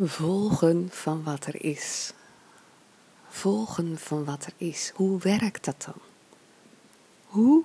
Volgen 0.00 0.88
van 0.90 1.22
wat 1.22 1.46
er 1.46 1.64
is. 1.64 2.12
Volgen 3.28 3.98
van 3.98 4.24
wat 4.24 4.46
er 4.46 4.52
is. 4.56 4.92
Hoe 4.94 5.20
werkt 5.20 5.64
dat 5.64 5.82
dan? 5.84 6.00
Hoe? 7.26 7.64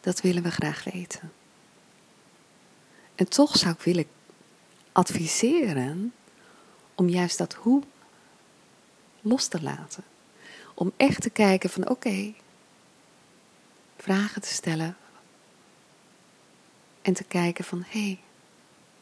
Dat 0.00 0.20
willen 0.20 0.42
we 0.42 0.50
graag 0.50 0.84
weten. 0.84 1.32
En 3.14 3.28
toch 3.28 3.56
zou 3.56 3.74
ik 3.74 3.80
willen 3.80 4.06
adviseren 4.92 6.14
om 6.94 7.08
juist 7.08 7.38
dat 7.38 7.54
hoe 7.54 7.82
los 9.20 9.46
te 9.46 9.62
laten. 9.62 10.04
Om 10.74 10.92
echt 10.96 11.22
te 11.22 11.30
kijken 11.30 11.70
van 11.70 11.88
oké, 11.88 12.34
vragen 13.96 14.42
te 14.42 14.48
stellen 14.48 14.96
en 17.02 17.12
te 17.12 17.24
kijken 17.24 17.64
van 17.64 17.84
hé, 17.86 18.00
hey, 18.00 18.20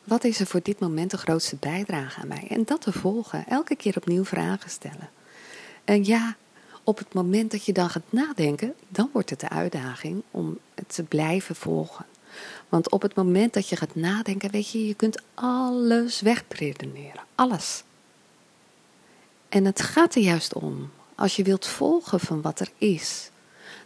wat 0.04 0.24
is 0.24 0.40
er 0.40 0.46
voor 0.46 0.60
dit 0.62 0.78
moment 0.78 1.10
de 1.10 1.18
grootste 1.18 1.56
bijdrage 1.56 2.20
aan 2.20 2.28
mij? 2.28 2.46
En 2.48 2.64
dat 2.64 2.80
te 2.80 2.92
volgen, 2.92 3.46
elke 3.46 3.76
keer 3.76 3.96
opnieuw 3.96 4.24
vragen 4.24 4.70
stellen. 4.70 5.10
En 5.84 6.04
ja, 6.04 6.36
op 6.84 6.98
het 6.98 7.14
moment 7.14 7.50
dat 7.50 7.64
je 7.64 7.72
dan 7.72 7.90
gaat 7.90 8.12
nadenken, 8.12 8.74
dan 8.88 9.10
wordt 9.12 9.30
het 9.30 9.40
de 9.40 9.48
uitdaging 9.48 10.22
om 10.30 10.58
het 10.74 10.94
te 10.94 11.02
blijven 11.02 11.56
volgen. 11.56 12.06
Want 12.68 12.90
op 12.90 13.02
het 13.02 13.14
moment 13.14 13.52
dat 13.52 13.68
je 13.68 13.76
gaat 13.76 13.94
nadenken, 13.94 14.50
weet 14.50 14.70
je, 14.70 14.86
je 14.86 14.94
kunt 14.94 15.22
alles 15.34 16.20
wegpredeneren. 16.20 17.22
Alles. 17.34 17.82
En 19.48 19.64
het 19.64 19.82
gaat 19.82 20.14
er 20.14 20.22
juist 20.22 20.54
om. 20.54 20.90
Als 21.14 21.36
je 21.36 21.42
wilt 21.42 21.66
volgen 21.66 22.20
van 22.20 22.42
wat 22.42 22.60
er 22.60 22.70
is, 22.78 23.30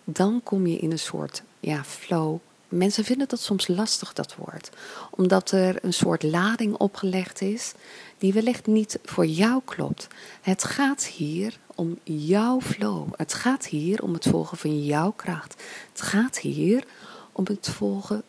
dan 0.05 0.41
kom 0.43 0.67
je 0.67 0.79
in 0.79 0.91
een 0.91 0.99
soort 0.99 1.43
ja, 1.61 1.85
flow. 1.85 2.39
Mensen 2.69 3.05
vinden 3.05 3.29
dat 3.29 3.41
soms 3.41 3.67
lastig, 3.67 4.13
dat 4.13 4.35
woord. 4.35 4.71
Omdat 5.11 5.51
er 5.51 5.85
een 5.85 5.93
soort 5.93 6.23
lading 6.23 6.75
opgelegd 6.75 7.41
is 7.41 7.73
die 8.19 8.33
wellicht 8.33 8.67
niet 8.67 8.99
voor 9.05 9.27
jou 9.27 9.61
klopt. 9.65 10.07
Het 10.41 10.65
gaat 10.65 11.05
hier 11.05 11.59
om 11.75 11.99
jouw 12.03 12.61
flow. 12.61 13.09
Het 13.17 13.35
gaat 13.35 13.67
hier 13.67 14.03
om 14.03 14.13
het 14.13 14.27
volgen 14.27 14.57
van 14.57 14.85
jouw 14.85 15.11
kracht. 15.11 15.63
Het 15.93 16.03
gaat 16.03 16.39
hier 16.39 16.85
om 17.33 17.45
het 17.47 17.69
volgen 17.69 18.23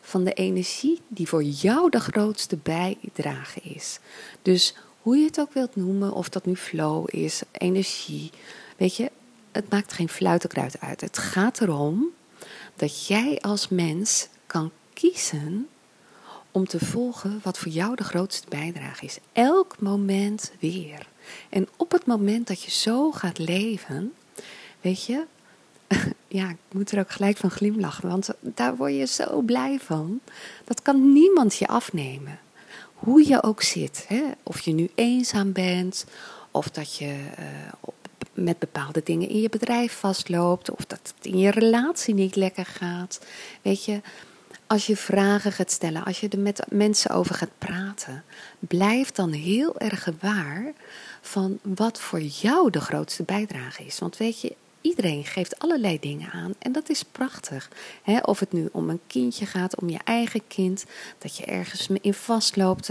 van 0.00 0.24
de 0.24 0.32
energie 0.32 1.00
die 1.08 1.28
voor 1.28 1.42
jou 1.42 1.90
de 1.90 2.00
grootste 2.00 2.56
bijdrage 2.62 3.60
is. 3.60 3.98
Dus 4.42 4.74
hoe 5.02 5.16
je 5.16 5.24
het 5.24 5.40
ook 5.40 5.52
wilt 5.52 5.76
noemen, 5.76 6.12
of 6.12 6.28
dat 6.28 6.46
nu 6.46 6.56
flow 6.56 7.04
is, 7.06 7.42
energie, 7.52 8.30
weet 8.76 8.96
je, 8.96 9.10
het 9.52 9.70
maakt 9.70 9.92
geen 9.92 10.08
fluitenkruid 10.08 10.80
uit. 10.80 11.00
Het 11.00 11.18
gaat 11.18 11.60
erom 11.60 12.06
dat 12.76 13.06
jij 13.06 13.38
als 13.40 13.68
mens 13.68 14.28
kan 14.46 14.70
kiezen 14.92 15.68
om 16.50 16.66
te 16.66 16.78
volgen 16.78 17.40
wat 17.42 17.58
voor 17.58 17.72
jou 17.72 17.94
de 17.94 18.04
grootste 18.04 18.48
bijdrage 18.48 19.04
is. 19.04 19.18
Elk 19.32 19.80
moment 19.80 20.52
weer. 20.60 21.08
En 21.48 21.68
op 21.76 21.92
het 21.92 22.06
moment 22.06 22.46
dat 22.46 22.62
je 22.62 22.70
zo 22.70 23.12
gaat 23.12 23.38
leven, 23.38 24.14
weet 24.80 25.04
je, 25.04 25.24
ja, 26.28 26.50
ik 26.50 26.56
moet 26.72 26.90
er 26.90 26.98
ook 26.98 27.10
gelijk 27.10 27.36
van 27.36 27.50
glimlachen, 27.50 28.08
want 28.08 28.30
daar 28.40 28.76
word 28.76 28.94
je 28.94 29.06
zo 29.06 29.40
blij 29.40 29.78
van. 29.80 30.20
Dat 30.64 30.82
kan 30.82 31.12
niemand 31.12 31.56
je 31.56 31.66
afnemen. 31.66 32.38
Hoe 32.94 33.28
je 33.28 33.42
ook 33.42 33.62
zit, 33.62 34.04
hè? 34.08 34.22
of 34.42 34.60
je 34.60 34.72
nu 34.72 34.90
eenzaam 34.94 35.52
bent, 35.52 36.04
of 36.50 36.70
dat 36.70 36.96
je 36.96 37.16
uh, 37.38 37.46
met 38.36 38.58
bepaalde 38.58 39.00
dingen 39.04 39.28
in 39.28 39.40
je 39.40 39.48
bedrijf 39.48 39.92
vastloopt, 39.92 40.70
of 40.70 40.84
dat 40.84 41.12
het 41.16 41.26
in 41.26 41.38
je 41.38 41.50
relatie 41.50 42.14
niet 42.14 42.36
lekker 42.36 42.66
gaat. 42.66 43.20
Weet 43.62 43.84
je, 43.84 44.00
als 44.66 44.86
je 44.86 44.96
vragen 44.96 45.52
gaat 45.52 45.70
stellen, 45.70 46.04
als 46.04 46.20
je 46.20 46.28
er 46.28 46.38
met 46.38 46.64
mensen 46.68 47.10
over 47.10 47.34
gaat 47.34 47.58
praten, 47.58 48.24
blijf 48.58 49.12
dan 49.12 49.32
heel 49.32 49.78
erg 49.78 50.08
waar 50.20 50.72
van 51.20 51.58
wat 51.62 52.00
voor 52.00 52.20
jou 52.20 52.70
de 52.70 52.80
grootste 52.80 53.22
bijdrage 53.22 53.84
is. 53.84 53.98
Want 53.98 54.16
weet 54.16 54.40
je, 54.40 54.54
iedereen 54.80 55.24
geeft 55.24 55.58
allerlei 55.58 56.00
dingen 56.00 56.30
aan 56.30 56.54
en 56.58 56.72
dat 56.72 56.88
is 56.88 57.02
prachtig. 57.02 57.70
of 58.22 58.40
het 58.40 58.52
nu 58.52 58.68
om 58.72 58.90
een 58.90 59.00
kindje 59.06 59.46
gaat, 59.46 59.80
om 59.80 59.88
je 59.88 59.98
eigen 60.04 60.46
kind, 60.48 60.84
dat 61.18 61.36
je 61.36 61.44
ergens 61.44 61.88
in 62.00 62.14
vastloopt. 62.14 62.90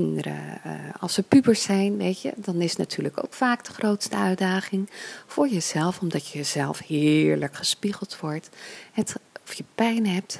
Kinderen, 0.00 0.60
eh, 0.62 0.72
als 1.00 1.14
ze 1.14 1.22
pubers 1.22 1.62
zijn, 1.62 1.96
weet 1.96 2.20
je, 2.20 2.32
dan 2.36 2.60
is 2.60 2.76
natuurlijk 2.76 3.24
ook 3.24 3.32
vaak 3.32 3.64
de 3.64 3.72
grootste 3.72 4.16
uitdaging 4.16 4.90
voor 5.26 5.48
jezelf, 5.48 6.00
omdat 6.00 6.28
je 6.28 6.38
jezelf 6.38 6.78
heerlijk 6.78 7.56
gespiegeld 7.56 8.20
wordt. 8.20 8.48
Het, 8.92 9.16
of 9.44 9.54
je 9.54 9.64
pijn 9.74 10.06
hebt, 10.06 10.38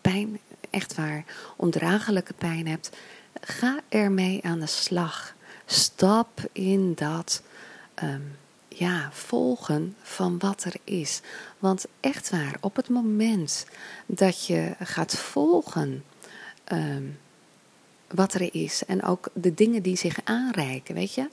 pijn, 0.00 0.38
echt 0.70 0.94
waar, 0.94 1.24
ondraaglijke 1.56 2.32
pijn 2.32 2.66
hebt, 2.66 2.90
ga 3.40 3.80
ermee 3.88 4.40
aan 4.42 4.60
de 4.60 4.66
slag. 4.66 5.34
Stap 5.66 6.48
in 6.52 6.94
dat 6.94 7.42
ehm, 7.94 8.22
ja, 8.68 9.08
volgen 9.12 9.96
van 10.02 10.38
wat 10.38 10.64
er 10.64 10.74
is. 10.84 11.20
Want 11.58 11.86
echt 12.00 12.30
waar, 12.30 12.56
op 12.60 12.76
het 12.76 12.88
moment 12.88 13.66
dat 14.06 14.46
je 14.46 14.74
gaat 14.78 15.16
volgen 15.16 16.04
ehm, 16.64 17.04
wat 18.14 18.34
er 18.34 18.54
is 18.54 18.84
en 18.86 19.02
ook 19.02 19.28
de 19.34 19.54
dingen 19.54 19.82
die 19.82 19.96
zich 19.96 20.18
aanreiken, 20.24 20.94
weet 20.94 21.14
je. 21.14 21.28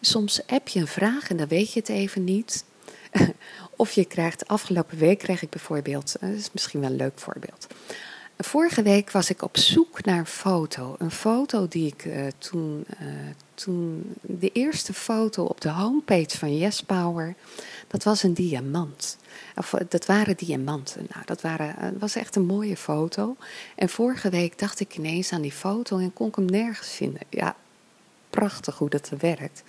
Soms 0.00 0.40
heb 0.46 0.68
je 0.68 0.80
een 0.80 0.86
vraag 0.86 1.30
en 1.30 1.36
dan 1.36 1.48
weet 1.48 1.72
je 1.72 1.80
het 1.80 1.88
even 1.88 2.24
niet. 2.24 2.64
of 3.76 3.92
je 3.92 4.04
krijgt, 4.04 4.48
afgelopen 4.48 4.98
week 4.98 5.18
kreeg 5.18 5.42
ik 5.42 5.50
bijvoorbeeld, 5.50 6.14
eh, 6.14 6.28
dat 6.28 6.38
is 6.38 6.52
misschien 6.52 6.80
wel 6.80 6.90
een 6.90 6.96
leuk 6.96 7.18
voorbeeld. 7.18 7.66
Vorige 8.38 8.82
week 8.82 9.10
was 9.10 9.30
ik 9.30 9.42
op 9.42 9.56
zoek 9.56 10.04
naar 10.04 10.18
een 10.18 10.26
foto. 10.26 10.94
Een 10.98 11.10
foto 11.10 11.68
die 11.68 11.86
ik 11.86 12.04
uh, 12.04 12.26
toen, 12.38 12.84
uh, 13.00 13.08
toen, 13.54 14.14
de 14.20 14.50
eerste 14.52 14.92
foto 14.92 15.44
op 15.44 15.60
de 15.60 15.68
homepage 15.68 16.38
van 16.38 16.56
Yes 16.56 16.82
Power, 16.82 17.34
dat 17.86 18.04
was 18.04 18.22
een 18.22 18.34
diamant. 18.34 19.18
Of 19.56 19.74
dat 19.88 20.06
waren 20.06 20.36
diamanten. 20.36 21.06
Nou, 21.12 21.24
dat 21.24 21.40
waren, 21.40 21.98
was 21.98 22.16
echt 22.16 22.36
een 22.36 22.46
mooie 22.46 22.76
foto. 22.76 23.36
En 23.74 23.88
vorige 23.88 24.30
week 24.30 24.58
dacht 24.58 24.80
ik 24.80 24.96
ineens 24.96 25.32
aan 25.32 25.42
die 25.42 25.52
foto 25.52 25.98
en 25.98 26.12
kon 26.12 26.28
ik 26.28 26.34
hem 26.34 26.44
nergens 26.44 26.88
vinden. 26.88 27.22
Ja, 27.30 27.56
prachtig 28.30 28.78
hoe 28.78 28.90
dat 28.90 29.10
werkt. 29.18 29.62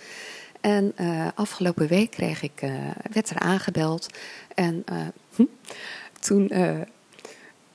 En 0.60 0.94
afgelopen 1.34 1.86
week 1.86 2.10
kreeg 2.10 2.42
ik, 2.42 2.70
werd 3.12 3.30
er 3.30 3.38
aangebeld. 3.38 4.06
En 4.54 4.84
hm, 5.34 5.44
toen 6.20 6.50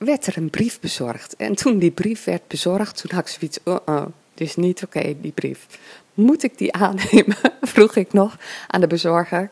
werd 0.04 0.26
er 0.26 0.36
een 0.36 0.50
brief 0.50 0.80
bezorgd. 0.80 1.36
En 1.36 1.54
toen 1.54 1.78
die 1.78 1.90
brief 1.90 2.24
werd 2.24 2.48
bezorgd, 2.48 3.00
toen 3.00 3.10
had 3.10 3.28
ik 3.28 3.34
zoiets, 3.34 3.58
oh, 3.64 3.76
oh 3.86 4.06
is 4.42 4.56
niet 4.56 4.82
oké, 4.84 5.14
die 5.20 5.32
brief. 5.32 5.66
Moet 6.14 6.42
ik 6.42 6.58
die 6.58 6.72
aannemen? 6.72 7.36
Vroeg 7.60 7.96
ik 7.96 8.12
nog 8.12 8.36
aan 8.66 8.80
de 8.80 8.86
bezorger. 8.86 9.50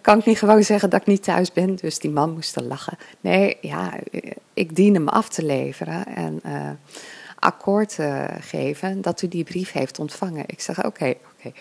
Kan 0.00 0.18
ik 0.18 0.24
niet 0.24 0.38
gewoon 0.38 0.62
zeggen 0.62 0.90
dat 0.90 1.00
ik 1.00 1.06
niet 1.06 1.22
thuis 1.22 1.52
ben? 1.52 1.74
Dus 1.74 1.98
die 1.98 2.10
man 2.10 2.32
moest 2.32 2.56
er 2.56 2.62
lachen. 2.62 2.98
Nee, 3.20 3.56
ja, 3.60 3.98
ik 4.54 4.76
dien 4.76 4.94
hem 4.94 5.08
af 5.08 5.28
te 5.28 5.44
leveren 5.44 6.06
en 6.06 6.40
uh, 6.46 6.70
akkoord 7.38 7.98
uh, 7.98 8.24
geven 8.40 9.02
dat 9.02 9.22
u 9.22 9.28
die 9.28 9.44
brief 9.44 9.72
heeft 9.72 9.98
ontvangen. 9.98 10.44
Ik 10.46 10.60
zeg, 10.60 10.84
oké, 10.84 11.14
oké. 11.38 11.52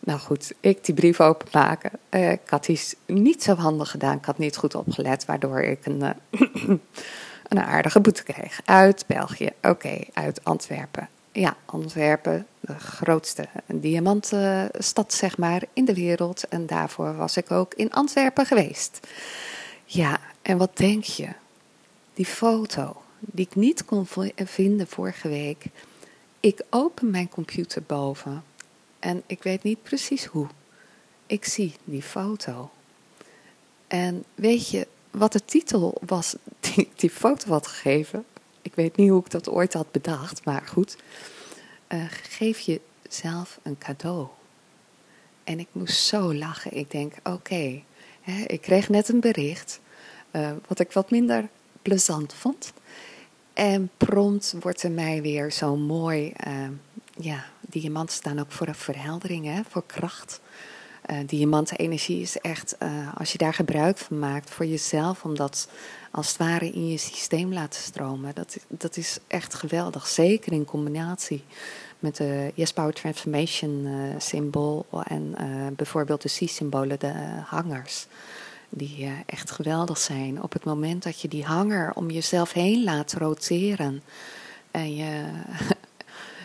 Nou 0.00 0.18
goed, 0.18 0.52
ik 0.60 0.84
die 0.84 0.94
brief 0.94 1.20
openmaken. 1.20 1.90
Uh, 2.10 2.30
ik 2.30 2.40
had 2.46 2.68
iets 2.68 2.94
niet 3.06 3.42
zo 3.42 3.54
handig 3.54 3.90
gedaan. 3.90 4.16
Ik 4.16 4.24
had 4.24 4.38
niet 4.38 4.56
goed 4.56 4.74
opgelet, 4.74 5.24
waardoor 5.24 5.60
ik 5.60 5.86
een 5.86 6.02
een 7.58 7.64
aardige 7.64 8.00
boete 8.00 8.22
kreeg. 8.22 8.60
Uit 8.64 9.04
België, 9.06 9.50
oké, 9.62 9.98
uit 10.12 10.44
Antwerpen. 10.44 11.08
Ja, 11.32 11.56
Antwerpen, 11.64 12.46
de 12.60 12.78
grootste 12.78 13.48
diamantstad, 13.66 15.14
zeg 15.14 15.38
maar, 15.38 15.62
in 15.72 15.84
de 15.84 15.94
wereld. 15.94 16.48
En 16.48 16.66
daarvoor 16.66 17.16
was 17.16 17.36
ik 17.36 17.50
ook 17.50 17.74
in 17.74 17.92
Antwerpen 17.92 18.46
geweest. 18.46 19.00
Ja, 19.84 20.20
en 20.42 20.58
wat 20.58 20.76
denk 20.76 21.04
je? 21.04 21.28
Die 22.14 22.26
foto 22.26 23.02
die 23.18 23.46
ik 23.46 23.54
niet 23.54 23.84
kon 23.84 24.06
vinden 24.34 24.86
vorige 24.86 25.28
week. 25.28 25.64
Ik 26.40 26.62
open 26.70 27.10
mijn 27.10 27.28
computer 27.28 27.82
boven 27.82 28.44
en 28.98 29.22
ik 29.26 29.42
weet 29.42 29.62
niet 29.62 29.82
precies 29.82 30.24
hoe. 30.24 30.46
Ik 31.26 31.44
zie 31.44 31.74
die 31.84 32.02
foto. 32.02 32.70
En 33.86 34.24
weet 34.34 34.68
je, 34.68 34.86
wat 35.10 35.32
de 35.32 35.44
titel 35.44 36.00
was 36.06 36.34
die 36.96 37.10
foto 37.10 37.50
had 37.50 37.66
gegeven. 37.66 38.24
Ik 38.62 38.74
weet 38.74 38.96
niet 38.96 39.10
hoe 39.10 39.20
ik 39.20 39.30
dat 39.30 39.48
ooit 39.48 39.72
had 39.72 39.90
bedacht, 39.90 40.44
maar 40.44 40.62
goed. 40.66 40.96
Uh, 41.88 42.04
geef 42.08 42.58
jezelf 42.58 43.58
een 43.62 43.78
cadeau. 43.78 44.26
En 45.44 45.58
ik 45.58 45.68
moest 45.72 46.04
zo 46.04 46.34
lachen. 46.34 46.76
Ik 46.76 46.90
denk, 46.90 47.14
oké, 47.22 47.82
ik 48.46 48.60
kreeg 48.60 48.88
net 48.88 49.08
een 49.08 49.20
bericht, 49.20 49.80
uh, 50.32 50.50
wat 50.66 50.78
ik 50.78 50.92
wat 50.92 51.10
minder 51.10 51.48
plezant 51.82 52.34
vond. 52.34 52.72
En 53.52 53.90
prompt 53.96 54.54
wordt 54.60 54.82
er 54.82 54.90
mij 54.90 55.22
weer 55.22 55.52
zo 55.52 55.76
mooi, 55.76 56.32
uh, 56.46 56.68
ja, 57.16 57.44
diamanten 57.60 58.16
staan 58.16 58.40
ook 58.40 58.52
voor 58.52 58.66
een 58.66 58.74
verheldering, 58.74 59.44
hè, 59.44 59.60
voor 59.68 59.86
kracht. 59.86 60.40
Uh, 61.10 61.16
diamantenergie 61.26 62.20
is 62.20 62.38
echt, 62.38 62.76
uh, 62.82 62.88
als 63.16 63.32
je 63.32 63.38
daar 63.38 63.54
gebruik 63.54 63.98
van 63.98 64.18
maakt 64.18 64.50
voor 64.50 64.66
jezelf, 64.66 65.24
om 65.24 65.36
dat 65.36 65.68
als 66.10 66.28
het 66.28 66.36
ware 66.36 66.70
in 66.70 66.88
je 66.88 66.98
systeem 66.98 67.52
laten 67.52 67.82
stromen, 67.82 68.34
dat, 68.34 68.56
dat 68.68 68.96
is 68.96 69.18
echt 69.26 69.54
geweldig. 69.54 70.06
Zeker 70.06 70.52
in 70.52 70.64
combinatie 70.64 71.44
met 71.98 72.16
de 72.16 72.52
Yes 72.54 72.72
Power 72.72 72.92
Transformation 72.92 73.86
uh, 73.86 74.14
symbool 74.18 74.86
en 75.04 75.34
bijvoorbeeld 75.76 76.22
de 76.22 76.28
C-symbolen, 76.28 77.00
de 77.00 77.12
hangers. 77.44 78.06
Die 78.68 79.12
echt 79.26 79.50
geweldig 79.50 79.98
zijn. 79.98 80.42
Op 80.42 80.52
het 80.52 80.64
moment 80.64 81.02
dat 81.02 81.20
je 81.20 81.28
die 81.28 81.44
hanger 81.44 81.92
om 81.94 82.10
jezelf 82.10 82.52
heen 82.52 82.84
laat 82.84 83.12
roteren. 83.12 84.02
En 84.70 84.94
je 84.94 85.24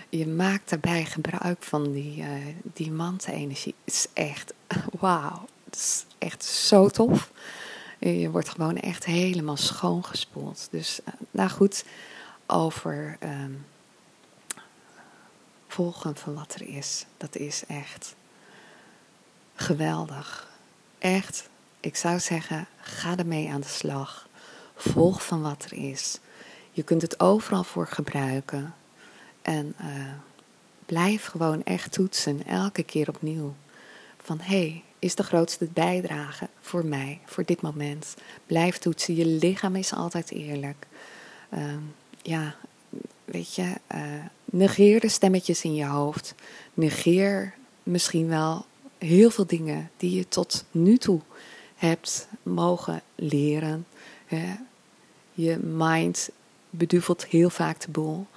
je 0.09 0.27
maakt 0.27 0.69
daarbij 0.69 1.05
gebruik 1.05 1.63
van 1.63 1.91
die 1.91 2.17
uh, 2.17 2.27
diamantenenergie. 2.61 3.75
Het 3.85 3.93
is 3.93 4.07
echt, 4.13 4.53
wauw, 4.99 5.47
het 5.65 5.75
is 5.75 6.05
echt 6.17 6.43
zo 6.43 6.89
tof. 6.89 7.31
Je 7.99 8.29
wordt 8.29 8.49
gewoon 8.49 8.77
echt 8.77 9.05
helemaal 9.05 9.57
schoongespoeld. 9.57 10.67
Dus, 10.71 10.99
uh, 10.99 11.13
nou 11.31 11.49
goed, 11.49 11.85
over 12.45 13.17
um, 13.23 13.65
volgen 15.67 16.15
van 16.15 16.33
wat 16.33 16.53
er 16.53 16.67
is. 16.67 17.05
Dat 17.17 17.35
is 17.35 17.63
echt 17.67 18.15
geweldig. 19.55 20.47
Echt, 20.99 21.49
ik 21.79 21.95
zou 21.95 22.19
zeggen, 22.19 22.67
ga 22.81 23.17
ermee 23.17 23.49
aan 23.49 23.61
de 23.61 23.67
slag. 23.67 24.27
Volg 24.75 25.25
van 25.25 25.41
wat 25.41 25.63
er 25.63 25.73
is. 25.73 26.19
Je 26.71 26.83
kunt 26.83 27.01
het 27.01 27.19
overal 27.19 27.63
voor 27.63 27.87
gebruiken. 27.87 28.73
En 29.47 29.75
uh, 29.81 29.87
blijf 30.85 31.25
gewoon 31.25 31.63
echt 31.63 31.91
toetsen, 31.91 32.45
elke 32.45 32.83
keer 32.83 33.09
opnieuw. 33.09 33.55
Van 34.21 34.39
hé, 34.39 34.59
hey, 34.59 34.83
is 34.99 35.15
de 35.15 35.23
grootste 35.23 35.67
bijdrage 35.73 36.47
voor 36.61 36.85
mij, 36.85 37.19
voor 37.25 37.45
dit 37.45 37.61
moment. 37.61 38.15
Blijf 38.45 38.77
toetsen, 38.77 39.15
je 39.15 39.25
lichaam 39.25 39.75
is 39.75 39.93
altijd 39.93 40.31
eerlijk. 40.31 40.87
Uh, 41.53 41.59
ja, 42.21 42.55
weet 43.25 43.55
je, 43.55 43.73
uh, 43.95 44.01
negeer 44.45 44.99
de 44.99 45.09
stemmetjes 45.09 45.63
in 45.63 45.75
je 45.75 45.85
hoofd. 45.85 46.33
Negeer 46.73 47.53
misschien 47.83 48.27
wel 48.27 48.65
heel 48.97 49.29
veel 49.29 49.45
dingen 49.45 49.91
die 49.97 50.15
je 50.15 50.27
tot 50.27 50.63
nu 50.71 50.97
toe 50.97 51.21
hebt 51.75 52.27
mogen 52.43 53.01
leren. 53.15 53.85
Je 55.33 55.57
mind 55.57 56.29
beduvelt 56.69 57.25
heel 57.25 57.49
vaak 57.49 57.81
de 57.81 57.91
boel. 57.91 58.27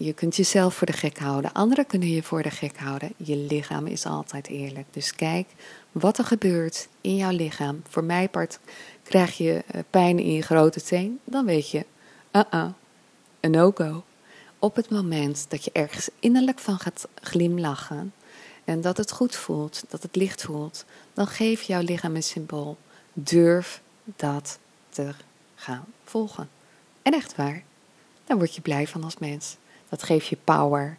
Je 0.00 0.12
kunt 0.12 0.36
jezelf 0.36 0.74
voor 0.74 0.86
de 0.86 0.92
gek 0.92 1.18
houden. 1.18 1.52
Anderen 1.52 1.86
kunnen 1.86 2.10
je 2.10 2.22
voor 2.22 2.42
de 2.42 2.50
gek 2.50 2.78
houden. 2.78 3.12
Je 3.16 3.36
lichaam 3.36 3.86
is 3.86 4.06
altijd 4.06 4.48
eerlijk. 4.48 4.86
Dus 4.90 5.14
kijk 5.14 5.46
wat 5.92 6.18
er 6.18 6.24
gebeurt 6.24 6.88
in 7.00 7.16
jouw 7.16 7.30
lichaam. 7.30 7.82
Voor 7.88 8.04
mij 8.04 8.28
part 8.28 8.58
krijg 9.02 9.36
je 9.36 9.64
eh, 9.66 9.80
pijn 9.90 10.18
in 10.18 10.32
je 10.32 10.42
grote 10.42 10.82
teen. 10.82 11.20
Dan 11.24 11.44
weet 11.44 11.70
je, 11.70 11.86
uh-uh, 12.32 12.66
een 13.40 13.50
no-go. 13.50 14.04
Op 14.58 14.76
het 14.76 14.90
moment 14.90 15.46
dat 15.48 15.64
je 15.64 15.70
ergens 15.72 16.08
innerlijk 16.18 16.58
van 16.58 16.78
gaat 16.78 17.08
glimlachen. 17.22 18.12
En 18.64 18.80
dat 18.80 18.96
het 18.96 19.12
goed 19.12 19.36
voelt, 19.36 19.84
dat 19.88 20.02
het 20.02 20.16
licht 20.16 20.42
voelt. 20.42 20.84
Dan 21.14 21.26
geef 21.26 21.62
jouw 21.62 21.82
lichaam 21.82 22.14
een 22.14 22.22
symbool. 22.22 22.76
Durf 23.12 23.80
dat 24.04 24.58
te 24.88 25.14
gaan 25.54 25.84
volgen. 26.04 26.48
En 27.02 27.12
echt 27.12 27.36
waar, 27.36 27.62
daar 28.24 28.36
word 28.36 28.54
je 28.54 28.60
blij 28.60 28.86
van 28.86 29.04
als 29.04 29.18
mens. 29.18 29.56
Dat 29.88 30.02
geeft 30.02 30.26
je 30.26 30.36
power. 30.44 30.98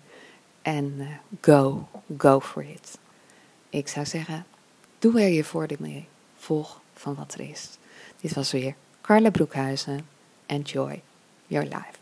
En 0.61 0.93
uh, 0.97 1.07
go, 1.41 1.87
go 2.17 2.39
for 2.39 2.63
it. 2.63 2.97
Ik 3.69 3.87
zou 3.87 4.05
zeggen, 4.05 4.45
doe 4.99 5.21
er 5.21 5.27
je 5.27 5.43
voordeel 5.43 5.77
mee. 5.79 6.07
Volg 6.37 6.81
van 6.93 7.15
wat 7.15 7.33
er 7.33 7.49
is. 7.49 7.69
Dit 8.21 8.33
was 8.33 8.51
weer 8.51 8.75
Carla 9.01 9.29
Broekhuizen. 9.29 10.07
Enjoy 10.45 11.01
your 11.47 11.67
life. 11.67 11.97